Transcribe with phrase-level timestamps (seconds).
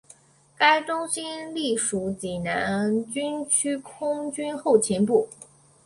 [0.57, 5.29] 该中心隶属济南军区空军后勤部。